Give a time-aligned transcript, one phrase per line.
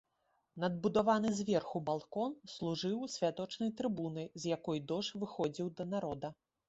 [0.61, 6.27] Надбудаваны зверху балкон служыў святочнай трыбунай, з якой дож выходзіў да народа.